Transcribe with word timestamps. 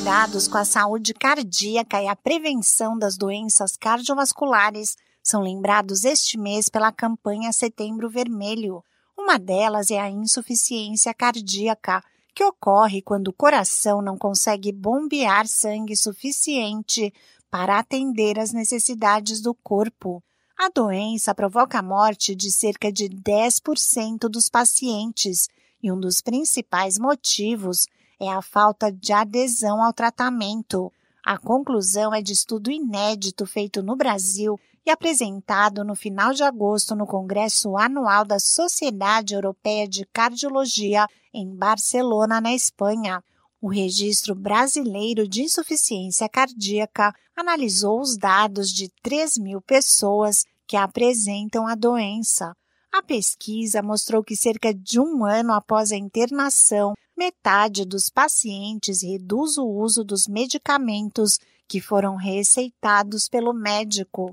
cuidados 0.00 0.48
com 0.48 0.56
a 0.56 0.64
saúde 0.64 1.12
cardíaca 1.12 2.02
e 2.02 2.08
a 2.08 2.16
prevenção 2.16 2.98
das 2.98 3.18
doenças 3.18 3.76
cardiovasculares 3.76 4.96
são 5.22 5.42
lembrados 5.42 6.04
este 6.04 6.38
mês 6.38 6.70
pela 6.70 6.90
campanha 6.90 7.52
Setembro 7.52 8.08
Vermelho. 8.08 8.82
Uma 9.14 9.38
delas 9.38 9.90
é 9.90 10.00
a 10.00 10.08
insuficiência 10.08 11.12
cardíaca, 11.12 12.02
que 12.34 12.42
ocorre 12.42 13.02
quando 13.02 13.28
o 13.28 13.32
coração 13.32 14.00
não 14.00 14.16
consegue 14.16 14.72
bombear 14.72 15.46
sangue 15.46 15.94
suficiente 15.94 17.12
para 17.50 17.78
atender 17.78 18.38
às 18.38 18.52
necessidades 18.52 19.42
do 19.42 19.52
corpo. 19.52 20.24
A 20.56 20.70
doença 20.70 21.34
provoca 21.34 21.78
a 21.78 21.82
morte 21.82 22.34
de 22.34 22.50
cerca 22.50 22.90
de 22.90 23.06
10% 23.06 24.30
dos 24.30 24.48
pacientes 24.48 25.46
e 25.82 25.92
um 25.92 26.00
dos 26.00 26.22
principais 26.22 26.98
motivos 26.98 27.84
é 28.20 28.28
a 28.28 28.42
falta 28.42 28.92
de 28.92 29.12
adesão 29.12 29.82
ao 29.82 29.92
tratamento. 29.92 30.92
A 31.24 31.38
conclusão 31.38 32.14
é 32.14 32.20
de 32.20 32.32
estudo 32.32 32.70
inédito 32.70 33.46
feito 33.46 33.82
no 33.82 33.96
Brasil 33.96 34.58
e 34.84 34.90
apresentado 34.90 35.84
no 35.84 35.94
final 35.94 36.32
de 36.32 36.42
agosto 36.42 36.94
no 36.94 37.06
Congresso 37.06 37.76
Anual 37.76 38.24
da 38.24 38.38
Sociedade 38.38 39.34
Europeia 39.34 39.88
de 39.88 40.04
Cardiologia 40.06 41.06
em 41.32 41.54
Barcelona, 41.54 42.40
na 42.40 42.54
Espanha. 42.54 43.22
O 43.60 43.68
Registro 43.68 44.34
Brasileiro 44.34 45.28
de 45.28 45.42
Insuficiência 45.42 46.28
Cardíaca 46.28 47.14
analisou 47.36 48.00
os 48.00 48.16
dados 48.16 48.70
de 48.70 48.90
3 49.02 49.38
mil 49.38 49.60
pessoas 49.60 50.44
que 50.66 50.76
apresentam 50.76 51.66
a 51.66 51.74
doença. 51.74 52.54
A 52.92 53.02
pesquisa 53.02 53.82
mostrou 53.82 54.24
que 54.24 54.34
cerca 54.34 54.74
de 54.74 54.98
um 54.98 55.24
ano 55.24 55.52
após 55.52 55.92
a 55.92 55.96
internação, 55.96 56.94
metade 57.20 57.84
dos 57.84 58.08
pacientes 58.08 59.02
reduz 59.02 59.58
o 59.58 59.66
uso 59.66 60.02
dos 60.02 60.26
medicamentos 60.26 61.38
que 61.68 61.78
foram 61.78 62.16
receitados 62.16 63.28
pelo 63.28 63.52
médico. 63.52 64.30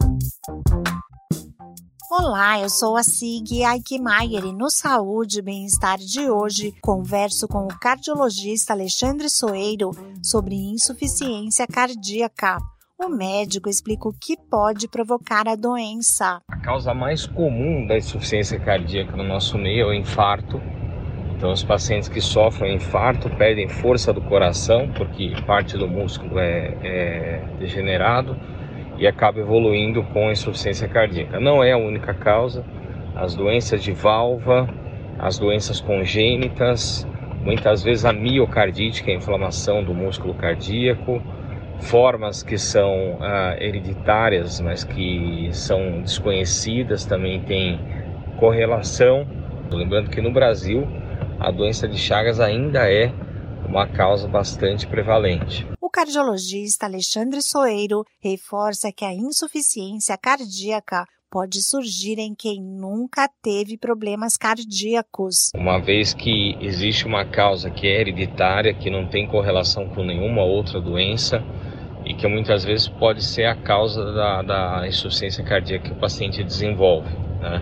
Olá, 2.10 2.62
eu 2.62 2.70
sou 2.70 2.96
a 2.96 3.04
Sig 3.04 3.62
Aikmaier 3.62 4.46
e 4.46 4.54
no 4.54 4.72
Saúde 4.72 5.40
e 5.40 5.42
Bem-Estar 5.42 5.98
de 5.98 6.30
hoje 6.30 6.74
converso 6.82 7.46
com 7.46 7.66
o 7.66 7.78
cardiologista 7.78 8.72
Alexandre 8.72 9.30
Soeiro 9.30 9.92
sobre 10.24 10.56
insuficiência 10.56 11.68
cardíaca. 11.68 12.58
O 12.98 13.10
médico 13.10 13.68
explica 13.68 14.08
o 14.08 14.14
que 14.14 14.38
pode 14.50 14.88
provocar 14.88 15.46
a 15.46 15.58
doença. 15.58 16.40
A 16.50 16.58
causa 16.62 16.94
mais 16.94 17.28
comum 17.28 17.86
da 17.86 17.98
insuficiência 17.98 18.58
cardíaca 18.58 19.18
no 19.18 19.26
nosso 19.26 19.58
meio 19.58 19.88
é 19.88 19.90
o 19.90 19.94
infarto. 19.94 20.58
Então, 21.38 21.52
os 21.52 21.64
pacientes 21.64 22.10
que 22.10 22.20
sofrem 22.20 22.74
infarto 22.74 23.30
perdem 23.30 23.68
força 23.68 24.12
do 24.12 24.20
coração 24.20 24.90
porque 24.98 25.36
parte 25.46 25.78
do 25.78 25.88
músculo 25.88 26.40
é, 26.40 26.74
é 26.84 27.42
degenerado 27.60 28.36
e 28.98 29.06
acaba 29.06 29.40
evoluindo 29.40 30.02
com 30.02 30.32
insuficiência 30.32 30.88
cardíaca. 30.88 31.40
Não 31.40 31.64
é 31.64 31.74
a 31.74 31.78
única 31.78 32.12
causa, 32.12 32.66
as 33.16 33.36
doenças 33.36 33.84
de 33.84 33.92
valva, 33.92 34.68
as 35.20 35.38
doenças 35.38 35.80
congênitas, 35.80 37.08
muitas 37.44 37.84
vezes 37.84 38.04
a 38.04 38.12
miocardite, 38.12 39.04
que 39.04 39.12
é 39.12 39.14
a 39.14 39.18
inflamação 39.18 39.84
do 39.84 39.94
músculo 39.94 40.34
cardíaco, 40.34 41.22
formas 41.82 42.42
que 42.42 42.58
são 42.58 43.20
ah, 43.22 43.56
hereditárias, 43.60 44.60
mas 44.60 44.84
que 44.84 45.50
são 45.52 46.02
desconhecidas, 46.02 47.06
também 47.06 47.40
tem 47.42 47.80
correlação. 48.38 49.28
Lembrando 49.70 50.10
que 50.10 50.20
no 50.20 50.32
Brasil 50.32 50.88
a 51.40 51.52
doença 51.52 51.88
de 51.88 51.98
Chagas 51.98 52.40
ainda 52.40 52.92
é 52.92 53.12
uma 53.68 53.88
causa 53.88 54.28
bastante 54.28 54.88
prevalente. 54.88 55.68
O 55.82 55.90
cardiologista 55.90 56.86
Alexandre 56.86 57.42
Soeiro 57.42 58.04
reforça 58.22 58.92
que 58.92 59.06
a 59.06 59.14
insuficiência 59.14 60.18
cardíaca 60.18 61.06
pode 61.30 61.62
surgir 61.62 62.20
em 62.20 62.34
quem 62.34 62.62
nunca 62.62 63.30
teve 63.42 63.78
problemas 63.78 64.38
cardíacos. 64.38 65.52
Uma 65.54 65.80
vez 65.80 66.14
que 66.14 66.58
existe 66.62 67.06
uma 67.06 67.26
causa 67.26 67.70
que 67.70 67.86
é 67.86 68.00
hereditária, 68.00 68.74
que 68.74 68.90
não 68.90 69.08
tem 69.08 69.28
correlação 69.28 69.90
com 69.90 70.04
nenhuma 70.04 70.44
outra 70.44 70.80
doença 70.80 71.44
e 72.06 72.14
que 72.14 72.28
muitas 72.28 72.64
vezes 72.64 72.88
pode 72.88 73.24
ser 73.24 73.46
a 73.46 73.56
causa 73.56 74.14
da, 74.14 74.42
da 74.42 74.88
insuficiência 74.88 75.44
cardíaca 75.44 75.90
que 75.90 75.92
o 75.92 76.00
paciente 76.00 76.44
desenvolve. 76.44 77.10
Né? 77.42 77.62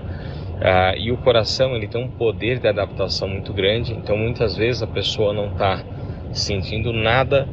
Ah, 0.62 0.94
e 0.98 1.12
o 1.12 1.18
coração 1.18 1.76
ele 1.76 1.88
tem 1.88 2.02
um 2.02 2.10
poder 2.10 2.60
de 2.60 2.68
adaptação 2.68 3.28
muito 3.28 3.54
grande, 3.54 3.94
então 3.94 4.18
muitas 4.18 4.56
vezes 4.56 4.82
a 4.82 4.88
pessoa 4.88 5.34
não 5.34 5.48
está 5.48 5.84
sentindo 6.32 6.94
nada 6.94 7.48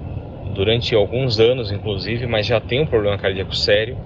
durante 0.55 0.95
alguns 0.95 1.41
anos, 1.41 1.73
inclusive, 1.73 2.27
mas 2.27 2.47
já 2.47 2.61
tem 2.61 2.81
um 2.81 2.87
problema 2.87 3.19
cardíaco 3.19 3.55
sério. 3.55 3.97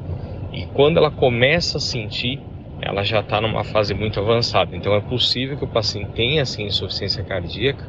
E 0.52 0.64
quando 0.66 0.96
ela 0.96 1.10
começa 1.10 1.78
a 1.78 1.80
sentir, 1.80 2.40
ela 2.80 3.02
já 3.02 3.20
está 3.20 3.40
numa 3.40 3.64
fase 3.64 3.94
muito 3.94 4.20
avançada. 4.20 4.74
Então 4.76 4.94
é 4.94 5.00
possível 5.00 5.56
que 5.56 5.64
o 5.64 5.68
paciente 5.68 6.12
tenha 6.12 6.42
assim, 6.42 6.64
insuficiência 6.64 7.22
cardíaca, 7.24 7.84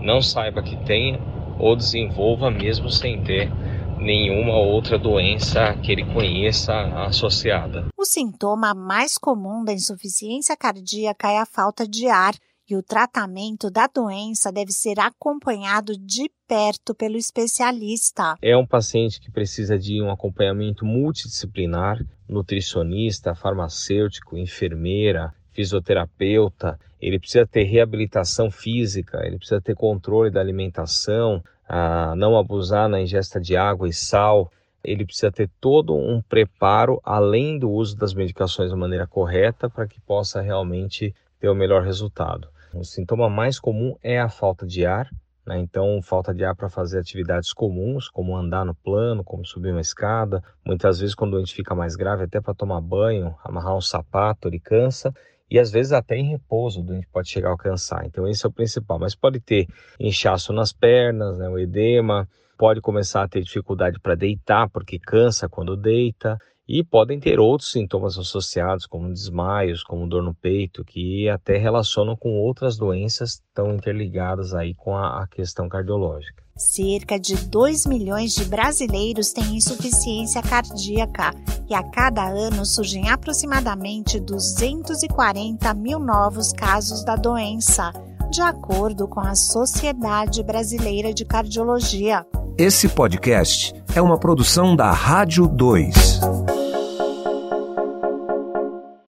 não 0.00 0.20
saiba 0.20 0.62
que 0.62 0.76
tenha 0.84 1.20
ou 1.58 1.76
desenvolva 1.76 2.50
mesmo 2.50 2.88
sem 2.88 3.20
ter 3.20 3.50
nenhuma 4.00 4.56
outra 4.56 4.98
doença 4.98 5.74
que 5.82 5.92
ele 5.92 6.04
conheça 6.04 6.74
associada. 7.04 7.86
O 7.96 8.04
sintoma 8.04 8.74
mais 8.74 9.18
comum 9.18 9.64
da 9.64 9.72
insuficiência 9.72 10.56
cardíaca 10.56 11.30
é 11.30 11.38
a 11.38 11.46
falta 11.46 11.86
de 11.86 12.08
ar 12.08 12.34
e 12.68 12.76
o 12.76 12.82
tratamento 12.82 13.70
da 13.70 13.86
doença 13.86 14.52
deve 14.52 14.72
ser 14.72 15.00
acompanhado 15.00 15.96
de 15.96 16.30
perto 16.46 16.94
pelo 16.94 17.16
especialista. 17.16 18.36
É 18.42 18.56
um 18.56 18.66
paciente 18.66 19.20
que 19.20 19.30
precisa 19.30 19.78
de 19.78 20.02
um 20.02 20.10
acompanhamento 20.10 20.84
multidisciplinar, 20.84 21.98
nutricionista, 22.28 23.34
farmacêutico, 23.34 24.36
enfermeira, 24.36 25.32
fisioterapeuta, 25.52 26.78
ele 27.00 27.18
precisa 27.18 27.46
ter 27.46 27.64
reabilitação 27.64 28.50
física, 28.50 29.24
ele 29.24 29.38
precisa 29.38 29.60
ter 29.60 29.74
controle 29.74 30.30
da 30.30 30.40
alimentação, 30.40 31.42
a 31.68 32.14
não 32.16 32.36
abusar 32.38 32.88
na 32.88 33.00
ingesta 33.00 33.38
de 33.40 33.56
água 33.56 33.88
e 33.88 33.92
sal. 33.92 34.50
Ele 34.82 35.04
precisa 35.04 35.30
ter 35.30 35.50
todo 35.60 35.94
um 35.94 36.22
preparo 36.22 37.00
além 37.04 37.58
do 37.58 37.70
uso 37.70 37.96
das 37.96 38.14
medicações 38.14 38.70
de 38.70 38.76
maneira 38.76 39.06
correta 39.06 39.68
para 39.68 39.86
que 39.86 40.00
possa 40.00 40.40
realmente 40.40 41.14
ter 41.38 41.48
o 41.48 41.54
melhor 41.54 41.82
resultado. 41.82 42.48
O 42.72 42.84
sintoma 42.84 43.28
mais 43.28 43.58
comum 43.58 43.96
é 44.02 44.18
a 44.18 44.28
falta 44.28 44.66
de 44.66 44.86
ar, 44.86 45.10
né? 45.46 45.58
então 45.58 46.00
falta 46.02 46.34
de 46.34 46.44
ar 46.44 46.54
para 46.54 46.68
fazer 46.68 46.98
atividades 46.98 47.52
comuns, 47.52 48.08
como 48.08 48.36
andar 48.36 48.64
no 48.64 48.74
plano, 48.74 49.24
como 49.24 49.44
subir 49.44 49.70
uma 49.70 49.80
escada. 49.80 50.42
Muitas 50.64 51.00
vezes, 51.00 51.14
quando 51.14 51.36
a 51.36 51.40
gente 51.40 51.54
fica 51.54 51.74
mais 51.74 51.96
grave, 51.96 52.24
até 52.24 52.40
para 52.40 52.54
tomar 52.54 52.80
banho, 52.80 53.34
amarrar 53.44 53.76
um 53.76 53.80
sapato, 53.80 54.48
ele 54.48 54.60
cansa 54.60 55.12
e 55.50 55.58
às 55.58 55.70
vezes 55.70 55.92
até 55.92 56.16
em 56.16 56.30
repouso 56.30 56.84
a 56.88 56.94
gente 56.94 57.08
pode 57.08 57.28
chegar 57.28 57.48
a 57.48 57.52
alcançar. 57.52 58.04
Então 58.06 58.26
esse 58.26 58.44
é 58.44 58.48
o 58.48 58.52
principal. 58.52 58.98
Mas 58.98 59.14
pode 59.14 59.40
ter 59.40 59.66
inchaço 59.98 60.52
nas 60.52 60.72
pernas, 60.72 61.38
né, 61.38 61.48
o 61.48 61.58
edema, 61.58 62.28
pode 62.56 62.80
começar 62.80 63.22
a 63.22 63.28
ter 63.28 63.42
dificuldade 63.42 63.98
para 64.00 64.14
deitar 64.14 64.68
porque 64.68 64.98
cansa 64.98 65.48
quando 65.48 65.76
deita 65.76 66.38
e 66.68 66.84
podem 66.84 67.18
ter 67.18 67.40
outros 67.40 67.72
sintomas 67.72 68.18
associados, 68.18 68.84
como 68.84 69.08
desmaios, 69.08 69.82
como 69.82 70.06
dor 70.06 70.22
no 70.22 70.34
peito, 70.34 70.84
que 70.84 71.26
até 71.28 71.56
relacionam 71.56 72.14
com 72.14 72.38
outras 72.38 72.76
doenças 72.76 73.40
tão 73.54 73.74
interligadas 73.74 74.52
aí 74.52 74.74
com 74.74 74.94
a, 74.94 75.22
a 75.22 75.26
questão 75.26 75.66
cardiológica. 75.66 76.44
Cerca 76.56 77.18
de 77.18 77.36
2 77.36 77.86
milhões 77.86 78.34
de 78.34 78.44
brasileiros 78.44 79.32
têm 79.32 79.56
insuficiência 79.56 80.42
cardíaca 80.42 81.32
e 81.70 81.74
a 81.74 81.82
cada 81.82 82.28
ano 82.28 82.66
surgem 82.66 83.08
aproximadamente 83.08 84.20
240 84.20 85.72
mil 85.74 85.98
novos 85.98 86.52
casos 86.52 87.04
da 87.04 87.16
doença, 87.16 87.92
de 88.30 88.42
acordo 88.42 89.08
com 89.08 89.20
a 89.20 89.34
Sociedade 89.34 90.42
Brasileira 90.42 91.14
de 91.14 91.24
Cardiologia. 91.24 92.26
Esse 92.58 92.88
podcast 92.88 93.72
é 93.94 94.02
uma 94.02 94.18
produção 94.18 94.74
da 94.74 94.90
Rádio 94.90 95.46
2. 95.46 96.57